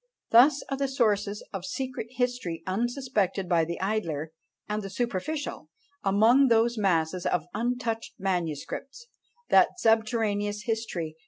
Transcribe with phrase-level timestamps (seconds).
[0.31, 4.31] Thus are the sources of secret history unsuspected by the idler
[4.67, 5.69] and the superficial,
[6.03, 9.05] among those masses of untouched manuscripts
[9.49, 11.17] that subterraneous history!